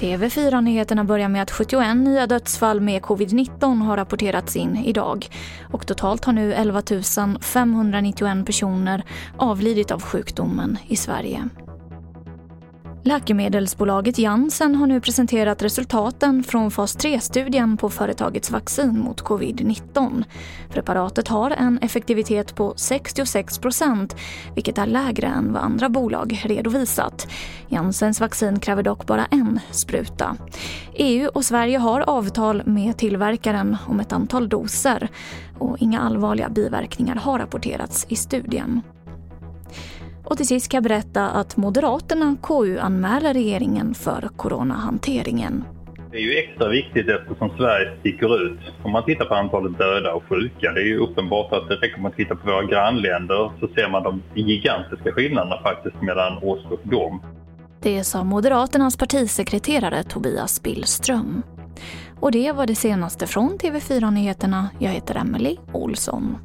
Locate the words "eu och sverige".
30.94-31.78